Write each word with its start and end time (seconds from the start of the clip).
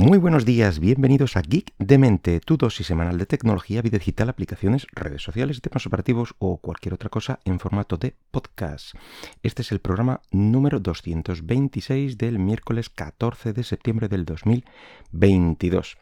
Muy 0.00 0.18
buenos 0.18 0.44
días, 0.44 0.78
bienvenidos 0.78 1.36
a 1.36 1.42
Geek 1.42 1.74
de 1.76 1.98
Mente, 1.98 2.38
tu 2.38 2.56
dosis 2.56 2.86
semanal 2.86 3.18
de 3.18 3.26
tecnología, 3.26 3.82
vida 3.82 3.98
digital, 3.98 4.28
aplicaciones, 4.28 4.86
redes 4.92 5.22
sociales, 5.22 5.56
sistemas 5.56 5.84
operativos 5.88 6.36
o 6.38 6.58
cualquier 6.58 6.94
otra 6.94 7.08
cosa 7.08 7.40
en 7.44 7.58
formato 7.58 7.96
de 7.96 8.14
podcast. 8.30 8.94
Este 9.42 9.62
es 9.62 9.72
el 9.72 9.80
programa 9.80 10.20
número 10.30 10.78
226 10.78 12.16
del 12.16 12.38
miércoles 12.38 12.90
14 12.90 13.52
de 13.52 13.64
septiembre 13.64 14.06
del 14.06 14.24
2022. 14.24 15.98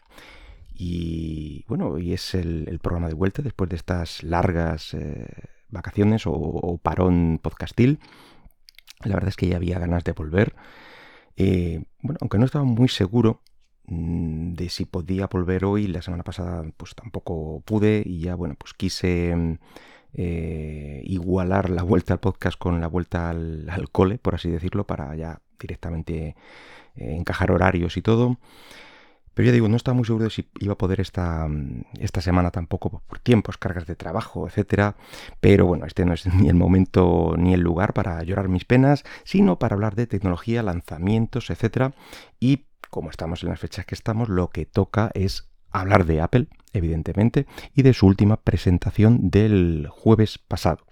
Y 0.75 1.65
bueno, 1.67 1.89
hoy 1.89 2.13
es 2.13 2.35
el, 2.35 2.79
programa 2.83 3.09
de 3.09 3.15
vuelta 3.15 3.41
después 3.41 3.71
de 3.71 3.77
estas 3.77 4.23
largas 4.23 4.93
eh, 4.93 5.27
vacaciones 5.71 6.25
o, 6.27 6.79
parón 6.83 7.41
podcastil. 7.43 7.99
La 9.05 9.15
verdad 9.15 9.31
es 9.31 9.37
que 9.37 9.49
ya 9.49 9.57
había 9.57 9.79
ganas 9.79 10.05
de 10.05 10.13
volver. 10.13 10.55
Eh, 11.39 11.83
bueno, 12.03 12.19
aunque 12.21 12.37
no 12.37 12.45
estaba 12.45 12.67
muy 12.67 12.89
seguro 12.89 13.41
de 13.89 14.69
si 14.69 14.85
podía 14.85 15.27
volver 15.27 15.65
hoy. 15.65 15.87
La 15.87 16.03
semana 16.03 16.25
pasada 16.25 16.65
pues 16.77 16.95
tampoco 16.95 17.63
pude 17.65 18.03
y 18.05 18.21
ya 18.21 18.35
bueno 18.35 18.55
pues 18.59 18.75
quise 18.75 19.35
mm, 19.35 19.59
eh, 20.15 21.03
igualar 21.05 21.71
la 21.71 21.83
vuelta 21.85 22.15
al 22.15 22.21
podcast 22.21 22.59
con 22.59 22.81
la 22.81 22.89
vuelta 22.89 23.31
al, 23.31 23.89
cole, 23.93 24.19
por 24.19 24.35
así 24.35 24.51
decirlo, 24.51 24.87
para 24.87 25.15
ya 25.15 25.41
directamente 25.61 26.37
eh, 26.97 27.17
encajar 27.17 27.51
horarios 27.51 27.97
y 27.97 28.03
todo. 28.03 28.39
Pero 29.35 29.49
ya 29.49 29.53
digo, 29.53 29.69
no 29.69 29.77
estaba 29.77 29.95
muy 29.95 30.07
seguro 30.07 30.25
de 30.25 30.31
si 30.31 30.49
iba 30.61 30.73
a 30.73 30.79
poder 30.79 30.99
esta, 30.99 31.47
mm, 31.47 31.83
esta 32.01 32.23
semana 32.23 32.51
tampoco 32.51 33.03
por 33.07 33.19
tiempos, 33.19 33.59
cargas 33.59 33.87
de 33.87 33.95
trabajo, 33.95 34.47
etcétera. 34.49 34.97
Pero 35.41 35.67
bueno, 35.67 35.85
este 35.85 36.07
no 36.07 36.15
es 36.15 36.27
ni 36.35 36.49
el 36.49 36.55
momento 36.55 37.35
ni 37.37 37.53
el 37.53 37.61
lugar 37.61 37.93
para 37.93 38.23
llorar 38.23 38.49
mis 38.49 38.65
penas, 38.65 39.05
sino 39.25 39.59
para 39.59 39.75
hablar 39.75 39.95
de 39.95 40.07
tecnología, 40.07 40.63
lanzamientos, 40.63 41.51
etcétera. 41.51 41.93
Y 42.41 42.66
como 42.91 43.11
estamos 43.11 43.43
en 43.43 43.51
las 43.51 43.61
fechas 43.61 43.87
que 43.87 43.95
estamos, 43.95 44.29
lo 44.29 44.51
que 44.51 44.67
toca 44.67 45.11
es 45.15 45.49
hablar 45.71 46.07
de 46.07 46.21
Apple, 46.21 46.49
evidentemente, 46.73 47.47
y 47.75 47.83
de 47.83 47.93
su 47.93 48.07
última 48.07 48.37
presentación 48.41 49.31
del 49.31 49.89
jueves 49.91 50.39
pasado. 50.39 50.87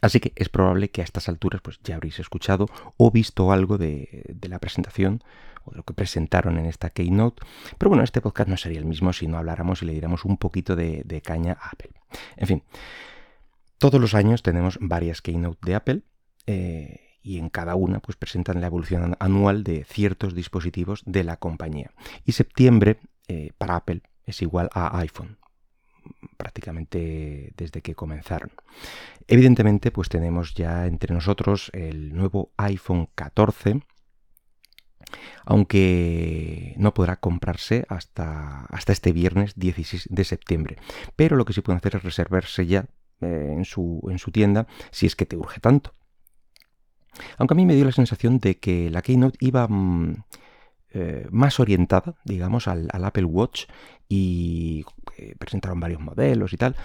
Así 0.00 0.20
que 0.20 0.32
es 0.36 0.48
probable 0.48 0.90
que 0.90 1.00
a 1.02 1.04
estas 1.04 1.28
alturas 1.28 1.60
pues, 1.62 1.78
ya 1.82 1.94
habréis 1.94 2.18
escuchado 2.18 2.66
o 2.96 3.10
visto 3.10 3.52
algo 3.52 3.78
de, 3.78 4.36
la 4.48 4.58
presentación 4.58 5.22
o 5.64 5.70
de 5.70 5.76
lo 5.78 5.82
que 5.84 5.94
presentaron 5.94 6.58
en 6.58 6.66
esta 6.66 6.90
Keynote. 6.90 7.42
Pero 7.78 7.90
bueno, 7.90 8.02
este 8.02 8.20
podcast 8.20 8.48
no 8.48 8.56
sería 8.56 8.78
el 8.78 8.86
mismo 8.86 9.12
si 9.12 9.26
no 9.26 9.38
habláramos 9.38 9.82
y 9.82 9.86
le 9.86 9.92
diéramos 9.92 10.24
un 10.24 10.36
poquito 10.36 10.76
de, 10.76 11.22
caña 11.24 11.56
a 11.60 11.70
Apple. 11.70 11.90
En 12.36 12.46
fin, 12.46 12.62
todos 13.78 14.00
los 14.00 14.14
años 14.14 14.42
tenemos 14.42 14.78
varias 14.80 15.22
Keynote 15.22 15.58
de 15.62 15.74
Apple. 15.74 16.02
Eh, 16.46 17.03
y 17.24 17.38
en 17.38 17.48
cada 17.48 17.74
una 17.74 17.98
pues 17.98 18.16
presentan 18.16 18.60
la 18.60 18.68
evolución 18.68 19.16
anual 19.18 19.64
de 19.64 19.84
ciertos 19.84 20.34
dispositivos 20.34 21.02
de 21.06 21.24
la 21.24 21.38
compañía. 21.38 21.90
Y 22.24 22.32
septiembre 22.32 22.98
eh, 23.26 23.50
para 23.58 23.76
Apple 23.76 24.02
es 24.26 24.42
igual 24.42 24.68
a 24.72 24.98
iPhone 24.98 25.38
prácticamente 26.36 27.52
desde 27.56 27.80
que 27.80 27.94
comenzaron. 27.94 28.52
Evidentemente, 29.26 29.90
pues 29.90 30.10
tenemos 30.10 30.54
ya 30.54 30.86
entre 30.86 31.14
nosotros 31.14 31.70
el 31.72 32.14
nuevo 32.14 32.52
iPhone 32.58 33.08
14, 33.14 33.80
aunque 35.46 36.74
no 36.76 36.92
podrá 36.92 37.16
comprarse 37.16 37.86
hasta, 37.88 38.66
hasta 38.66 38.92
este 38.92 39.12
viernes 39.12 39.54
16 39.56 40.08
de 40.10 40.24
septiembre. 40.24 40.76
Pero 41.16 41.36
lo 41.36 41.46
que 41.46 41.54
sí 41.54 41.62
pueden 41.62 41.78
hacer 41.78 41.96
es 41.96 42.02
reservarse 42.02 42.66
ya 42.66 42.86
eh, 43.22 43.54
en, 43.56 43.64
su, 43.64 44.06
en 44.10 44.18
su 44.18 44.30
tienda 44.30 44.66
si 44.90 45.06
es 45.06 45.16
que 45.16 45.24
te 45.24 45.36
urge 45.36 45.60
tanto. 45.60 45.94
Aunque 47.38 47.54
a 47.54 47.56
mí 47.56 47.66
me 47.66 47.74
dio 47.74 47.84
la 47.84 47.92
sensación 47.92 48.38
de 48.38 48.58
que 48.58 48.90
la 48.90 49.02
Keynote 49.02 49.38
iba 49.40 49.66
mm, 49.68 50.24
eh, 50.92 51.26
más 51.30 51.58
orientada, 51.58 52.14
digamos, 52.24 52.68
al, 52.68 52.88
Apple 52.92 53.24
Watch 53.24 53.64
y 54.08 54.84
eh, 55.18 55.34
presentaron 55.38 55.80
varios 55.80 56.00
modelos 56.00 56.52
y 56.52 56.56
tal. 56.56 56.76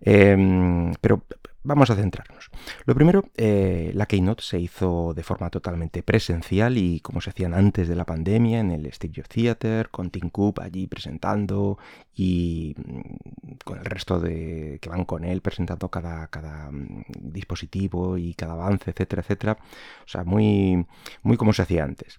Em, 0.00 0.92
pero 1.00 1.24
vamos 1.66 1.90
a 1.90 1.96
centrarnos. 1.96 2.50
Lo 2.84 2.94
primero, 2.94 3.24
eh, 3.36 3.90
la 3.94 4.06
Keynote 4.06 4.42
se 4.42 4.58
hizo 4.58 5.12
de 5.14 5.22
forma 5.22 5.50
totalmente 5.50 6.02
presencial 6.02 6.78
y 6.78 7.00
como 7.00 7.20
se 7.20 7.30
hacían 7.30 7.54
antes 7.54 7.88
de 7.88 7.96
la 7.96 8.04
pandemia 8.04 8.60
en 8.60 8.70
el 8.70 8.90
Steve 8.92 9.14
Jobs 9.16 9.28
Theater, 9.28 9.90
con 9.90 10.10
Tim 10.10 10.30
Cook 10.30 10.60
allí 10.60 10.86
presentando 10.86 11.78
y 12.14 12.74
mm, 12.76 13.56
con 13.64 13.78
el 13.78 13.84
resto 13.84 14.20
de 14.20 14.78
que 14.80 14.88
van 14.88 15.04
con 15.04 15.24
él 15.24 15.42
presentando 15.42 15.90
cada, 15.90 16.28
cada 16.28 16.70
mm, 16.70 17.04
dispositivo 17.20 18.16
y 18.16 18.34
cada 18.34 18.52
avance, 18.52 18.90
etcétera, 18.90 19.22
etcétera. 19.22 19.58
O 20.04 20.08
sea, 20.08 20.24
muy, 20.24 20.86
muy 21.22 21.36
como 21.36 21.52
se 21.52 21.62
hacía 21.62 21.84
antes. 21.84 22.18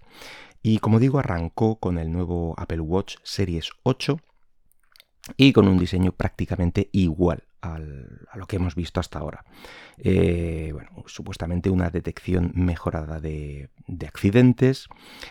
Y 0.61 0.79
como 0.79 0.99
digo, 0.99 1.19
arrancó 1.19 1.77
con 1.79 1.97
el 1.97 2.11
nuevo 2.11 2.53
Apple 2.57 2.81
Watch 2.81 3.17
Series 3.23 3.71
8 3.83 4.19
y 5.35 5.53
con 5.53 5.67
un 5.67 5.77
diseño 5.77 6.11
prácticamente 6.11 6.89
igual 6.91 7.43
a 7.61 8.37
lo 8.37 8.45
que 8.47 8.57
hemos 8.57 8.75
visto 8.75 8.99
hasta 8.99 9.19
ahora. 9.19 9.43
Eh, 9.97 10.69
bueno, 10.73 10.89
supuestamente 11.07 11.69
una 11.69 11.89
detección 11.89 12.51
mejorada 12.55 13.19
de, 13.19 13.69
accidentes, 14.05 14.87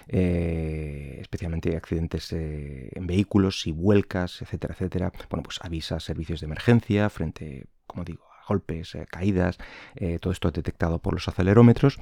eh, 0.08 1.18
especialmente 1.20 1.76
accidentes 1.76 2.32
eh, 2.32 2.90
en 2.94 3.06
vehículos, 3.06 3.60
si 3.60 3.72
vuelcas, 3.72 4.42
etcétera, 4.42 4.74
etcétera. 4.74 5.12
Bueno, 5.30 5.42
pues 5.44 5.60
avisa 5.62 6.00
servicios 6.00 6.40
de 6.40 6.46
emergencia 6.46 7.08
frente, 7.10 7.66
como 7.86 8.04
digo, 8.04 8.24
a 8.24 8.46
golpes, 8.48 8.96
caídas, 9.10 9.58
todo 10.20 10.32
esto 10.32 10.50
detectado 10.50 10.98
por 11.00 11.14
los 11.14 11.26
acelerómetros. 11.26 11.98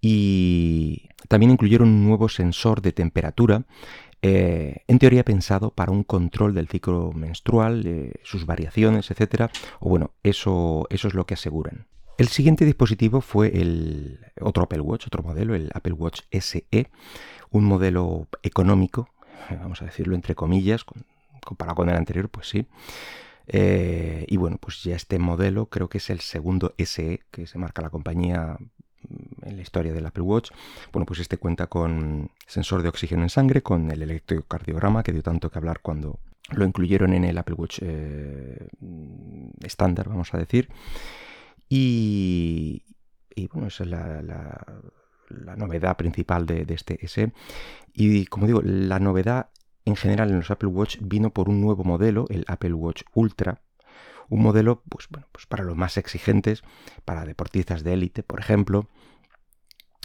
Y 0.00 1.08
también 1.28 1.50
incluyeron 1.50 1.88
un 1.88 2.06
nuevo 2.06 2.28
sensor 2.28 2.82
de 2.82 2.92
temperatura 2.92 3.64
eh, 4.26 4.84
en 4.88 4.98
teoría 4.98 5.22
pensado 5.22 5.70
para 5.70 5.92
un 5.92 6.02
control 6.02 6.54
del 6.54 6.66
ciclo 6.66 7.12
menstrual, 7.12 8.10
sus 8.22 8.46
variaciones, 8.46 9.10
etc. 9.10 9.50
O 9.80 9.90
bueno, 9.90 10.12
eso, 10.22 10.86
eso 10.88 11.08
es 11.08 11.14
lo 11.14 11.26
que 11.26 11.34
aseguran. 11.34 11.88
El 12.16 12.28
siguiente 12.28 12.64
dispositivo 12.64 13.20
fue 13.20 13.48
el 13.48 14.20
otro 14.40 14.62
Apple 14.62 14.80
Watch, 14.80 15.08
otro 15.08 15.22
modelo, 15.22 15.54
el 15.54 15.70
Apple 15.74 15.92
Watch 15.92 16.22
SE, 16.30 16.90
un 17.50 17.64
modelo 17.66 18.28
económico, 18.42 19.10
vamos 19.50 19.82
a 19.82 19.84
decirlo 19.84 20.14
entre 20.14 20.34
comillas, 20.34 20.86
comparado 21.44 21.76
con 21.76 21.90
el 21.90 21.96
anterior, 21.96 22.30
pues 22.30 22.48
sí. 22.48 22.66
Eh, 23.46 24.24
y 24.26 24.38
bueno, 24.38 24.56
pues 24.58 24.82
ya 24.84 24.96
este 24.96 25.18
modelo 25.18 25.66
creo 25.66 25.90
que 25.90 25.98
es 25.98 26.08
el 26.08 26.20
segundo 26.20 26.74
SE 26.78 27.20
que 27.30 27.46
se 27.46 27.58
marca 27.58 27.82
la 27.82 27.90
compañía 27.90 28.56
en 29.44 29.56
la 29.56 29.62
historia 29.62 29.92
del 29.92 30.06
Apple 30.06 30.22
Watch. 30.22 30.50
Bueno, 30.92 31.06
pues 31.06 31.20
este 31.20 31.38
cuenta 31.38 31.66
con 31.66 32.30
sensor 32.46 32.82
de 32.82 32.88
oxígeno 32.88 33.22
en 33.22 33.30
sangre, 33.30 33.62
con 33.62 33.90
el 33.90 34.02
electrocardiograma 34.02 35.02
que 35.02 35.12
dio 35.12 35.22
tanto 35.22 35.50
que 35.50 35.58
hablar 35.58 35.80
cuando 35.80 36.18
lo 36.50 36.64
incluyeron 36.64 37.14
en 37.14 37.24
el 37.24 37.38
Apple 37.38 37.54
Watch 37.54 37.78
eh, 37.82 38.68
estándar, 39.62 40.08
vamos 40.08 40.34
a 40.34 40.38
decir. 40.38 40.68
Y, 41.68 42.82
bueno, 43.52 43.68
esa 43.68 43.84
es 43.84 43.90
la, 43.90 45.56
novedad 45.56 45.96
principal 45.96 46.46
de, 46.46 46.64
de, 46.64 46.74
este 46.74 47.04
S. 47.04 47.32
Y 47.92 48.26
como 48.26 48.46
digo, 48.46 48.60
la 48.62 48.98
novedad 48.98 49.48
en 49.84 49.96
general 49.96 50.30
en 50.30 50.36
los 50.36 50.50
Apple 50.50 50.68
Watch 50.68 50.98
vino 51.00 51.30
por 51.30 51.48
un 51.48 51.60
nuevo 51.60 51.84
modelo, 51.84 52.26
el 52.30 52.44
Apple 52.48 52.74
Watch 52.74 53.02
Ultra, 53.14 53.60
un 54.28 54.42
modelo 54.42 54.82
pues, 54.88 55.08
bueno, 55.10 55.26
pues 55.32 55.46
para 55.46 55.64
los 55.64 55.76
más 55.76 55.96
exigentes, 55.96 56.62
para 57.04 57.24
deportistas 57.24 57.84
de 57.84 57.94
élite, 57.94 58.22
por 58.22 58.40
ejemplo, 58.40 58.88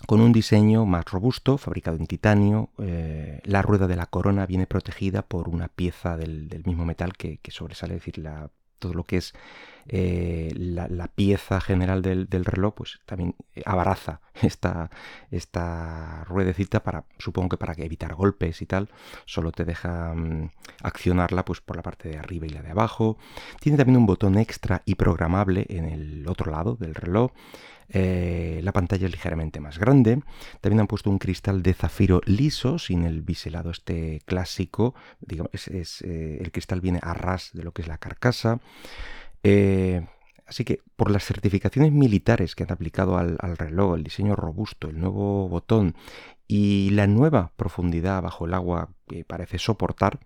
con 0.05 0.21
un 0.21 0.31
diseño 0.31 0.85
más 0.85 1.05
robusto, 1.05 1.57
fabricado 1.57 1.97
en 1.97 2.07
titanio. 2.07 2.69
Eh, 2.79 3.41
la 3.43 3.61
rueda 3.61 3.87
de 3.87 3.95
la 3.95 4.05
corona 4.05 4.45
viene 4.45 4.67
protegida 4.67 5.21
por 5.21 5.49
una 5.49 5.67
pieza 5.67 6.17
del, 6.17 6.63
mismo 6.65 6.85
metal 6.85 7.13
que, 7.17 7.39
sobresale, 7.49 7.95
es 7.95 8.01
decir, 8.01 8.23
todo 8.79 8.93
lo 8.93 9.03
que 9.03 9.17
es 9.17 9.33
eh, 9.87 10.51
la, 10.55 11.07
pieza 11.07 11.59
general 11.61 12.01
del, 12.01 12.45
reloj, 12.45 12.73
pues 12.75 12.99
también 13.05 13.35
abaraza 13.65 14.21
esta, 14.41 14.89
esta 15.31 16.23
ruedecita 16.25 16.81
para, 16.81 17.05
supongo 17.17 17.49
que 17.49 17.57
para 17.57 17.73
evitar 17.73 18.13
golpes 18.15 18.61
y 18.61 18.65
tal, 18.65 18.89
solo 19.25 19.51
te 19.51 19.65
deja 19.65 20.13
mm, 20.13 20.51
accionarla 20.83 21.43
pues 21.43 21.61
por 21.61 21.75
la 21.75 21.81
parte 21.81 22.09
de 22.09 22.17
arriba 22.17 22.45
y 22.45 22.49
la 22.49 22.61
de 22.61 22.71
abajo. 22.71 23.17
Tiene 23.59 23.77
también 23.77 23.97
un 23.97 24.05
botón 24.05 24.37
extra 24.37 24.81
y 24.85 24.95
programable 24.95 25.65
en 25.69 25.85
el 25.85 26.27
otro 26.27 26.51
lado 26.51 26.75
del 26.75 26.95
reloj. 26.95 27.31
Eh, 27.91 28.61
la 28.63 28.71
pantalla 28.71 29.07
es 29.07 29.11
ligeramente 29.11 29.59
más 29.59 29.79
grande. 29.79 30.21
También 30.61 30.81
han 30.81 30.87
puesto 30.87 31.09
un 31.09 31.17
cristal 31.17 31.63
de 31.63 31.73
zafiro 31.73 32.21
liso, 32.25 32.77
sin 32.77 33.03
el 33.03 33.21
biselado 33.21 33.71
este 33.71 34.21
clásico. 34.25 34.93
Digamos, 35.19 35.51
es, 35.53 36.01
eh, 36.01 36.37
el 36.39 36.51
cristal 36.51 36.81
viene 36.81 36.99
a 37.01 37.13
ras 37.13 37.51
de 37.53 37.63
lo 37.63 37.71
que 37.71 37.81
es 37.81 37.87
la 37.87 37.97
carcasa. 37.97 38.59
Eh, 39.43 40.05
así 40.45 40.63
que 40.63 40.81
por 40.95 41.11
las 41.11 41.25
certificaciones 41.25 41.91
militares 41.91 42.55
que 42.55 42.63
han 42.63 42.71
aplicado 42.71 43.17
al, 43.17 43.37
reloj, 43.57 43.95
el 43.95 44.03
diseño 44.03 44.35
robusto, 44.35 44.89
el 44.89 44.99
nuevo 44.99 45.49
botón 45.49 45.95
y 46.47 46.89
la 46.91 47.07
nueva 47.07 47.51
profundidad 47.55 48.21
bajo 48.21 48.45
el 48.45 48.53
agua 48.53 48.89
que 49.07 49.23
parece 49.23 49.59
soportar, 49.59 50.19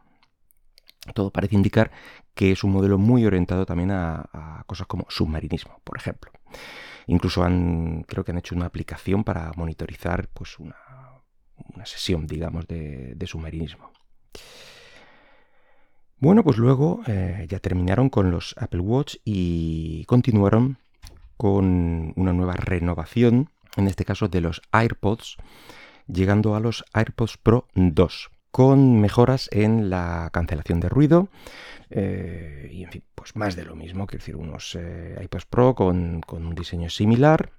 todo 1.14 1.32
parece 1.32 1.56
indicar 1.56 1.92
que 2.34 2.54
es 2.54 2.64
un 2.64 2.72
modelo 2.72 2.98
muy 2.98 3.26
orientado 3.26 3.66
también 3.66 3.92
a 3.92 4.64
cosas 4.66 4.88
como 4.88 5.06
submarinismo, 5.10 5.82
por 5.84 5.98
ejemplo. 5.98 6.32
Incluso 7.08 7.44
han, 7.44 8.04
creo 8.08 8.24
que 8.24 8.32
han 8.32 8.38
hecho 8.38 8.56
una 8.56 8.66
aplicación 8.66 9.24
para 9.24 9.52
monitorizar 9.56 10.28
pues 10.34 10.60
una, 10.60 10.76
sesión, 11.86 12.28
digamos, 12.28 12.68
de, 12.68 13.18
submarinismo. 13.26 13.92
Bueno, 16.18 16.44
pues 16.44 16.58
luego 16.58 17.02
eh, 17.08 17.46
ya 17.50 17.60
terminaron 17.60 18.10
con 18.10 18.32
los 18.32 18.56
Apple 18.58 18.80
Watch 18.80 19.18
y 19.26 20.06
continuaron 20.06 20.78
con 21.36 22.14
una 22.16 22.32
nueva 22.32 22.54
renovación, 22.54 23.50
en 23.76 23.88
este 23.88 24.06
caso 24.06 24.30
de 24.30 24.40
los 24.40 24.62
AirPods, 24.72 25.38
llegando 26.08 26.56
a 26.56 26.60
los 26.60 26.86
AirPods 26.94 27.38
Pro 27.38 27.68
2 27.76 28.33
con 28.54 29.02
mejoras 29.02 29.50
en 29.52 29.90
la 29.90 30.30
cancelación 30.32 30.80
de 30.80 30.88
ruido 30.88 31.30
eh, 31.90 32.70
y 32.72 32.84
en 32.84 32.92
fin, 32.92 33.04
pues 33.16 33.36
más 33.36 33.56
de 33.56 33.66
lo 33.66 33.76
mismo, 33.76 34.06
quiero 34.06 34.22
decir, 34.22 34.36
unos 34.36 34.78
eh, 34.80 35.20
iPods 35.24 35.48
Pro 35.48 35.74
con, 35.74 36.22
un 36.30 36.54
diseño 36.54 36.88
similar 36.92 37.52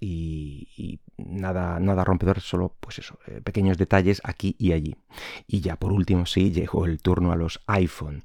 y, 0.00 0.98
nada, 1.18 1.78
nada 1.78 2.04
rompedor, 2.04 2.40
solo 2.40 2.74
pues 2.80 3.00
eso, 3.00 3.18
eh, 3.26 3.42
pequeños 3.44 3.76
detalles 3.76 4.22
aquí 4.24 4.56
y 4.58 4.72
allí. 4.72 4.96
Y 5.46 5.60
ya 5.60 5.76
por 5.76 5.92
último 5.92 6.24
sí, 6.24 6.52
llegó 6.52 6.86
el 6.86 7.02
turno 7.02 7.30
a 7.30 7.36
los 7.36 7.60
iPhone 7.66 8.24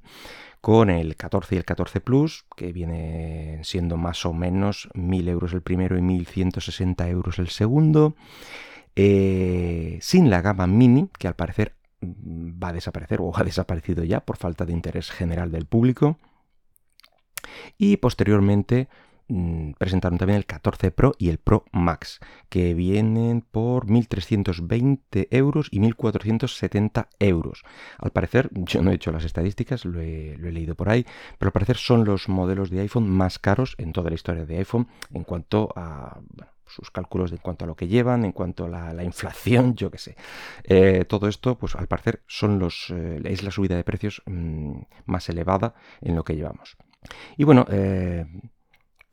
con 0.62 0.90
el 0.90 1.18
14 1.18 1.56
y 1.56 1.58
el 1.58 1.66
14 1.66 2.00
Plus, 2.00 2.46
que 2.56 2.72
viene 2.72 3.60
siendo 3.64 3.98
más 3.98 4.26
o 4.26 4.32
menos 4.32 4.88
1000 4.94 5.28
euros 5.28 5.52
el 5.52 5.64
primero 5.64 5.98
y 5.98 6.02
1160 6.02 7.10
euros 7.10 7.40
el 7.40 7.50
segundo. 7.50 8.16
sin 8.96 10.30
la 10.30 10.42
gama 10.42 10.66
mini, 10.66 11.10
que 11.18 11.28
al 11.28 11.36
parecer 11.36 11.79
va 12.02 12.70
a 12.70 12.74
desaparecer 12.74 13.20
o 13.22 13.32
ha 13.36 13.44
desaparecido 13.44 14.04
ya 14.04 14.22
por 14.22 14.38
falta 14.38 14.66
de 14.66 14.74
interés 14.74 15.12
general 15.12 15.52
del 15.52 15.66
público. 15.66 16.18
Y 17.78 17.98
posteriormente 17.98 18.90
mm, 19.28 19.72
presentaron 19.74 20.18
también 20.18 20.38
el 20.38 20.46
14 20.46 20.92
Pro 20.92 21.14
y 21.18 21.30
el 21.30 21.40
Pro 21.40 21.66
Max, 21.72 22.20
que 22.50 22.74
vienen 22.74 23.42
por 23.42 23.88
1.320 23.88 25.28
euros 25.32 25.68
y 25.72 25.80
1.470 25.80 27.08
euros. 27.20 27.64
Al 27.98 28.12
parecer, 28.12 28.50
yo 28.54 28.82
no 28.82 28.92
he 28.92 28.96
hecho 28.96 29.12
las 29.12 29.26
estadísticas, 29.26 29.86
lo 29.86 30.00
he, 30.02 30.36
lo 30.38 30.50
he, 30.50 30.52
leído 30.52 30.76
por 30.76 30.90
ahí, 30.90 31.06
pero 31.38 31.50
al 31.50 31.54
parecer 31.54 31.78
son 31.78 32.06
los 32.06 32.30
modelos 32.30 32.70
de 32.70 32.82
iPhone 32.82 33.10
más 33.10 33.40
caros 33.40 33.76
en 33.78 33.94
toda 33.94 34.10
la 34.10 34.16
historia 34.16 34.46
de 34.46 34.58
iPhone 34.58 34.88
en 35.14 35.24
cuanto 35.24 35.70
a 35.76 36.20
sus 36.70 36.92
cálculos 36.92 37.32
en 37.32 37.38
cuanto 37.38 37.66
a 37.66 37.68
lo 37.68 37.76
que 37.76 37.88
llevan, 37.88 38.26
en 38.26 38.32
cuanto 38.32 38.66
a 38.66 38.94
la, 38.94 39.04
inflación, 39.04 39.76
yo 39.76 39.92
qué 39.92 39.98
sé. 39.98 40.16
Eh, 40.64 41.06
todo 41.06 41.28
esto, 41.28 41.58
pues 41.58 41.76
al 41.76 41.88
parecer, 41.88 42.24
son 42.28 42.60
los, 42.60 42.92
eh, 42.92 43.22
es 43.26 43.44
la 43.44 43.52
subida 43.52 43.76
de 43.76 43.84
precios 43.84 44.22
mm, 44.26 44.82
más 45.06 45.30
elevada 45.30 45.74
en 46.02 46.16
lo 46.16 46.24
que 46.24 46.36
llevamos. 46.36 46.78
Y 47.38 47.44
bueno, 47.44 47.66
eh, 47.70 48.26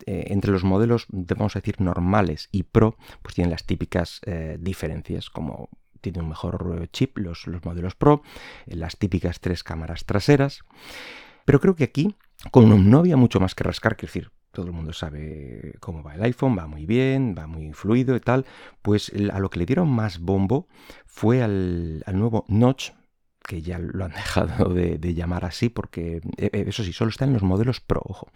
entre 0.06 0.52
los 0.52 0.64
modelos, 0.64 1.06
vamos 1.08 1.56
a 1.56 1.60
decir, 1.60 1.80
normales 1.80 2.48
y 2.52 2.64
Pro, 2.64 2.96
pues 3.22 3.34
tienen 3.34 3.50
las 3.50 3.64
típicas 3.64 4.20
diferencias, 4.58 5.30
como 5.30 5.70
tiene 6.00 6.20
un 6.20 6.28
mejor 6.28 6.88
chip 6.92 7.16
los, 7.18 7.46
los 7.46 7.64
modelos 7.64 7.94
Pro, 7.94 8.22
las 8.66 8.98
típicas 8.98 9.40
tres 9.40 9.64
cámaras 9.64 10.04
traseras. 10.04 10.60
Pero 11.46 11.60
creo 11.60 11.76
que 11.76 11.84
aquí, 11.84 12.16
con 12.50 12.90
no 12.90 12.98
había 12.98 13.16
mucho 13.16 13.40
más 13.40 13.54
que 13.54 13.64
rascar, 13.64 13.96
que 13.96 14.06
decir, 14.06 14.32
todo 14.56 14.68
el 14.68 14.72
mundo 14.72 14.94
sabe 14.94 15.74
cómo 15.80 16.02
va 16.02 16.14
el 16.14 16.22
iPhone, 16.22 16.56
va 16.58 16.66
muy 16.66 16.86
bien, 16.86 17.34
va 17.38 17.46
muy 17.46 17.74
fluido 17.74 18.16
y 18.16 18.20
tal, 18.20 18.46
pues 18.80 19.12
a 19.30 19.38
lo 19.38 19.50
que 19.50 19.58
le 19.58 19.66
dieron 19.66 19.90
más 19.90 20.18
bombo 20.18 20.66
fue 21.04 21.42
al, 21.42 22.02
nuevo 22.14 22.46
Notch, 22.48 22.92
que 23.46 23.60
ya 23.60 23.78
lo 23.78 24.06
han 24.06 24.12
dejado 24.22 24.72
de, 24.72 25.14
llamar 25.14 25.44
así, 25.44 25.68
porque 25.68 26.22
eh, 26.38 26.48
eh, 26.54 26.64
eso 26.68 26.82
sí, 26.84 26.94
solo 26.94 27.10
está 27.10 27.26
en 27.26 27.34
los 27.34 27.42
modelos 27.42 27.82
Pro, 27.82 28.00
ojo. 28.02 28.28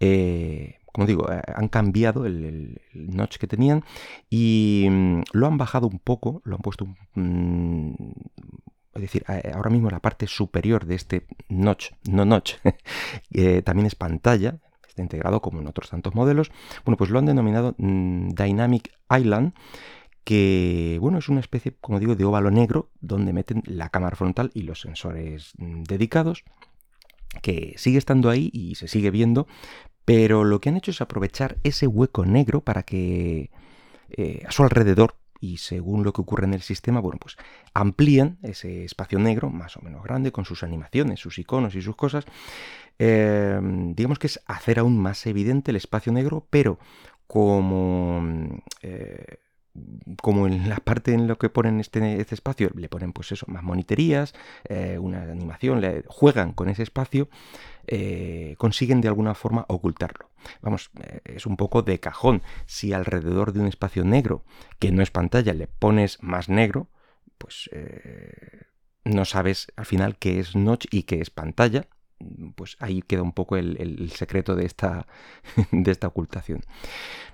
Eh, 0.00 0.78
como 0.92 1.06
digo, 1.06 1.28
han 1.30 1.68
cambiado 1.68 2.26
el, 2.26 2.80
notch 2.92 3.36
que 3.36 3.46
tenían 3.46 3.84
y 4.28 4.88
mm, 4.90 5.22
lo 5.34 5.46
han 5.46 5.56
bajado 5.56 5.86
un 5.86 6.00
poco, 6.00 6.42
lo 6.44 6.56
han 6.56 6.62
puesto 6.62 6.88
mm, 7.14 7.92
es 8.94 9.02
decir, 9.02 9.24
ahora 9.54 9.70
mismo 9.70 9.88
la 9.88 10.00
parte 10.00 10.26
superior 10.26 10.84
de 10.84 10.96
este 10.96 11.26
notch, 11.48 11.92
no 12.08 12.24
notch, 12.24 12.54
también 13.64 13.86
es 13.86 13.94
pantalla, 13.94 14.58
está 14.90 15.02
integrado 15.02 15.40
como 15.40 15.60
en 15.60 15.66
otros 15.66 15.90
tantos 15.90 16.14
modelos. 16.14 16.50
Bueno, 16.84 16.96
pues 16.96 17.10
lo 17.10 17.18
han 17.18 17.26
denominado 17.26 17.74
mm, 17.78 18.30
Dynamic 18.30 18.92
Island, 19.10 19.54
que 20.24 20.98
bueno, 21.00 21.18
es 21.18 21.28
una 21.28 21.40
especie, 21.40 21.76
como 21.80 21.98
digo, 21.98 22.14
de 22.14 22.24
óvalo 22.24 22.50
negro 22.50 22.90
donde 23.00 23.32
meten 23.32 23.62
la 23.66 23.88
cámara 23.88 24.16
frontal 24.16 24.50
y 24.54 24.62
los 24.62 24.80
sensores 24.80 25.52
mm, 25.58 25.82
dedicados, 25.84 26.44
que 27.42 27.74
sigue 27.76 27.98
estando 27.98 28.28
ahí 28.28 28.50
y 28.52 28.74
se 28.74 28.88
sigue 28.88 29.10
viendo, 29.10 29.46
pero 30.04 30.44
lo 30.44 30.60
que 30.60 30.68
han 30.68 30.76
hecho 30.76 30.90
es 30.90 31.00
aprovechar 31.00 31.58
ese 31.62 31.86
hueco 31.86 32.26
negro 32.26 32.62
para 32.62 32.82
que 32.82 33.50
eh, 34.10 34.42
a 34.46 34.50
su 34.50 34.64
alrededor 34.64 35.14
y 35.40 35.56
según 35.56 36.04
lo 36.04 36.12
que 36.12 36.20
ocurre 36.20 36.44
en 36.44 36.54
el 36.54 36.62
sistema, 36.62 37.00
bueno, 37.00 37.18
pues 37.18 37.36
amplían 37.74 38.38
ese 38.42 38.84
espacio 38.84 39.18
negro 39.18 39.50
más 39.50 39.76
o 39.76 39.80
menos 39.82 40.02
grande 40.02 40.32
con 40.32 40.44
sus 40.44 40.62
animaciones, 40.62 41.20
sus 41.20 41.38
iconos 41.38 41.74
y 41.74 41.82
sus 41.82 41.96
cosas. 41.96 42.26
Em, 42.98 43.94
digamos 43.94 44.18
que 44.18 44.26
es 44.26 44.40
hacer 44.46 44.78
aún 44.78 44.98
más 44.98 45.26
evidente 45.26 45.70
el 45.70 45.76
espacio 45.76 46.12
negro, 46.12 46.46
pero 46.50 46.78
como... 47.26 48.22
Eh, 48.82 49.38
como 50.20 50.46
en 50.46 50.68
la 50.68 50.76
parte 50.76 51.12
en 51.12 51.26
lo 51.26 51.38
que 51.38 51.48
ponen 51.48 51.80
este, 51.80 52.20
este 52.20 52.34
espacio, 52.34 52.70
le 52.74 52.88
ponen 52.88 53.12
pues 53.12 53.32
eso, 53.32 53.46
más 53.48 53.62
moniterías, 53.62 54.34
eh, 54.64 54.98
una 54.98 55.22
animación, 55.22 55.80
le, 55.80 56.04
juegan 56.08 56.52
con 56.52 56.68
ese 56.68 56.82
espacio, 56.82 57.28
eh, 57.86 58.54
consiguen 58.58 59.00
de 59.00 59.08
alguna 59.08 59.34
forma 59.34 59.66
ocultarlo. 59.68 60.30
Vamos, 60.60 60.90
eh, 61.02 61.20
es 61.24 61.46
un 61.46 61.56
poco 61.56 61.82
de 61.82 62.00
cajón. 62.00 62.42
Si 62.66 62.92
alrededor 62.92 63.52
de 63.52 63.60
un 63.60 63.66
espacio 63.66 64.04
negro, 64.04 64.44
que 64.78 64.90
no 64.90 65.02
es 65.02 65.10
pantalla, 65.10 65.54
le 65.54 65.66
pones 65.66 66.22
más 66.22 66.48
negro, 66.48 66.88
pues 67.38 67.70
no 69.04 69.24
sabes 69.24 69.72
al 69.76 69.86
final 69.86 70.18
qué 70.18 70.40
es 70.40 70.54
notch 70.54 70.86
y 70.90 71.04
qué 71.04 71.20
es 71.20 71.30
pantalla, 71.30 71.86
pues 72.54 72.76
ahí 72.80 73.02
queda 73.02 73.22
un 73.22 73.32
poco 73.32 73.56
el, 73.56 74.10
secreto 74.14 74.54
de 74.54 74.66
esta, 74.66 75.06
de 75.72 75.90
esta 75.90 76.06
ocultación. 76.06 76.60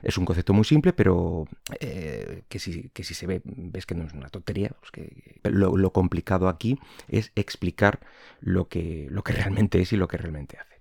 Es 0.02 0.18
un 0.18 0.24
concepto 0.24 0.52
muy 0.52 0.64
simple, 0.64 0.92
pero 0.92 1.46
eh, 1.80 2.44
que, 2.48 2.58
si, 2.58 2.90
que, 2.90 3.04
si, 3.04 3.14
se 3.14 3.26
ve, 3.26 3.42
ves 3.44 3.86
que 3.86 3.94
no 3.94 4.04
es 4.04 4.12
una 4.12 4.28
tontería. 4.28 4.70
Pues 4.80 4.90
que, 4.90 5.40
lo, 5.50 5.92
complicado 5.92 6.48
aquí 6.48 6.78
es 7.08 7.32
explicar 7.34 8.00
lo 8.40 8.68
que, 8.68 9.06
lo 9.10 9.22
que 9.22 9.32
realmente 9.32 9.80
es 9.80 9.92
y 9.92 9.96
lo 9.96 10.08
que 10.08 10.18
realmente 10.18 10.58
hace. 10.58 10.76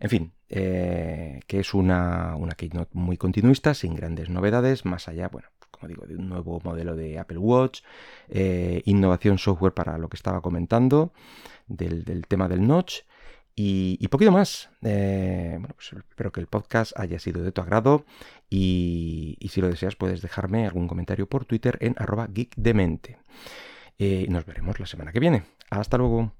En 0.00 0.10
fin, 0.10 0.32
eh, 0.48 1.40
que 1.46 1.60
es 1.60 1.74
una, 1.74 2.36
una 2.36 2.54
keynote 2.54 2.90
muy 2.94 3.16
continuista, 3.16 3.74
sin 3.74 3.94
grandes 3.94 4.30
novedades, 4.30 4.84
más 4.84 5.08
allá, 5.08 5.28
bueno, 5.28 5.48
como 5.70 5.88
digo, 5.88 6.06
de 6.06 6.16
un 6.16 6.28
nuevo 6.28 6.60
modelo 6.62 6.94
de 6.94 7.18
Apple 7.18 7.38
Watch, 7.38 7.82
eh, 8.28 8.82
innovación 8.84 9.38
software 9.38 9.74
para 9.74 9.98
lo 9.98 10.08
que 10.08 10.16
estaba 10.16 10.40
comentando, 10.40 11.12
del, 11.66 12.04
del 12.04 12.26
tema 12.26 12.48
del 12.48 12.66
notch, 12.66 13.02
y, 13.56 14.08
poquito 14.08 14.32
más. 14.32 14.70
Eh, 14.82 15.56
bueno, 15.58 15.74
pues 15.76 15.92
espero 15.92 16.32
que 16.32 16.40
el 16.40 16.46
podcast 16.46 16.92
haya 16.98 17.18
sido 17.18 17.42
de 17.42 17.52
tu 17.52 17.60
agrado 17.60 18.04
y, 18.50 19.38
si 19.50 19.60
lo 19.60 19.68
deseas 19.68 19.96
puedes 19.96 20.22
dejarme 20.22 20.66
algún 20.66 20.88
comentario 20.88 21.28
por 21.28 21.44
Twitter 21.44 21.78
en 21.80 21.94
arroba 21.98 22.28
geekdemente. 22.32 23.18
Eh, 23.98 24.26
nos 24.28 24.44
veremos 24.44 24.80
la 24.80 24.86
semana 24.86 25.12
que 25.12 25.20
viene. 25.20 25.44
Hasta 25.70 25.98
luego. 25.98 26.34